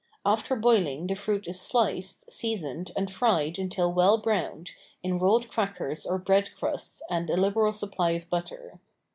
After 0.25 0.55
boiling 0.55 1.05
the 1.05 1.13
fruit 1.13 1.47
is 1.47 1.61
sliced, 1.61 2.31
seasoned 2.31 2.89
and 2.95 3.11
fried 3.11 3.59
until 3.59 3.93
well 3.93 4.17
browned, 4.17 4.71
in 5.03 5.19
rolled 5.19 5.47
crackers 5.47 6.07
or 6.07 6.17
bread 6.17 6.55
crusts 6.57 7.03
and 7.07 7.29
a 7.29 7.37
liberal 7.37 7.71
supply 7.71 8.09
of 8.13 8.27
butter. 8.27 8.79